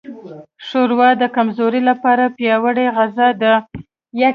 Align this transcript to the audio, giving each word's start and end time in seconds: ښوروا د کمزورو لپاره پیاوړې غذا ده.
ښوروا 0.65 1.09
د 1.21 1.23
کمزورو 1.35 1.79
لپاره 1.89 2.23
پیاوړې 2.37 2.85
غذا 2.97 3.27
ده. 3.41 3.53